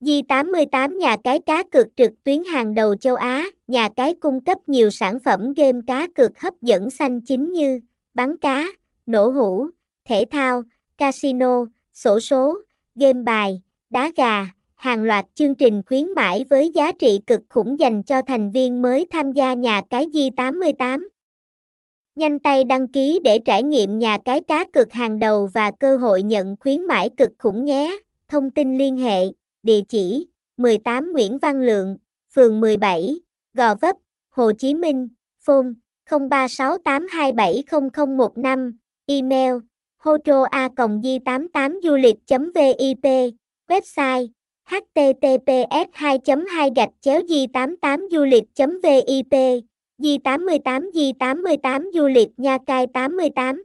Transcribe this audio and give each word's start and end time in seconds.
Di88 0.00 0.96
nhà 0.96 1.16
cái 1.24 1.40
cá 1.40 1.62
cược 1.62 1.86
trực 1.96 2.12
tuyến 2.24 2.44
hàng 2.44 2.74
đầu 2.74 2.96
châu 2.96 3.14
Á, 3.14 3.44
nhà 3.66 3.88
cái 3.96 4.14
cung 4.14 4.44
cấp 4.44 4.58
nhiều 4.66 4.90
sản 4.90 5.18
phẩm 5.24 5.52
game 5.56 5.80
cá 5.86 6.06
cược 6.14 6.40
hấp 6.40 6.54
dẫn 6.62 6.90
xanh 6.90 7.20
chính 7.20 7.52
như 7.52 7.80
bắn 8.14 8.36
cá, 8.36 8.66
nổ 9.06 9.30
hũ, 9.30 9.66
thể 10.04 10.24
thao, 10.30 10.62
casino, 10.98 11.64
sổ 11.94 12.20
số, 12.20 12.58
game 12.94 13.22
bài, 13.22 13.62
đá 13.90 14.10
gà, 14.16 14.46
hàng 14.74 15.02
loạt 15.02 15.26
chương 15.34 15.54
trình 15.54 15.82
khuyến 15.86 16.14
mãi 16.16 16.44
với 16.50 16.70
giá 16.74 16.92
trị 16.92 17.20
cực 17.26 17.40
khủng 17.48 17.78
dành 17.78 18.02
cho 18.02 18.22
thành 18.22 18.50
viên 18.50 18.82
mới 18.82 19.06
tham 19.10 19.32
gia 19.32 19.54
nhà 19.54 19.82
cái 19.90 20.06
Di88. 20.06 21.08
Nhanh 22.14 22.38
tay 22.38 22.64
đăng 22.64 22.88
ký 22.88 23.20
để 23.24 23.38
trải 23.38 23.62
nghiệm 23.62 23.98
nhà 23.98 24.18
cái 24.24 24.40
cá 24.40 24.64
cược 24.72 24.92
hàng 24.92 25.18
đầu 25.18 25.48
và 25.54 25.70
cơ 25.70 25.96
hội 25.96 26.22
nhận 26.22 26.56
khuyến 26.60 26.84
mãi 26.84 27.10
cực 27.16 27.30
khủng 27.38 27.64
nhé. 27.64 27.98
Thông 28.28 28.50
tin 28.50 28.78
liên 28.78 28.96
hệ, 28.96 29.24
địa 29.68 29.80
chỉ 29.88 30.26
18 30.56 31.12
Nguyễn 31.12 31.38
Văn 31.38 31.60
Lượng, 31.60 31.96
phường 32.34 32.60
17, 32.60 33.20
Gò 33.54 33.74
Vấp, 33.74 33.96
Hồ 34.30 34.52
Chí 34.58 34.74
Minh, 34.74 35.08
phone 35.46 35.68
0368270015, 36.10 38.72
email 39.06 39.54
hotroa.di88du 39.98 41.96
lịch.vip, 41.96 43.34
website 43.68 44.28
https 44.64 45.86
2 46.00 46.18
2 46.26 46.70
gạch 46.76 46.92
chéo 47.00 47.20
di 47.28 47.46
88 47.46 48.08
du 48.10 48.24
lịch 48.24 48.44
vip 48.82 49.34
di 49.98 50.18
88 50.18 50.90
di 50.94 51.12
88 51.12 51.90
du 51.94 52.06
lịch 52.06 52.28
nha 52.36 52.58
cai 52.66 52.86
88 52.86 53.62